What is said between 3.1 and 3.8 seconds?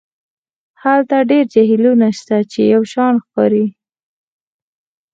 ښکاري